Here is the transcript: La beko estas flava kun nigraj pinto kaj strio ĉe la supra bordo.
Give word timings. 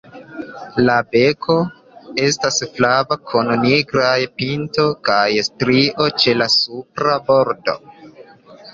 La 0.85 0.95
beko 1.15 1.57
estas 2.29 2.57
flava 2.79 3.19
kun 3.33 3.53
nigraj 3.67 4.17
pinto 4.41 4.89
kaj 5.11 5.29
strio 5.53 6.11
ĉe 6.21 6.39
la 6.43 6.53
supra 6.59 7.23
bordo. 7.33 7.83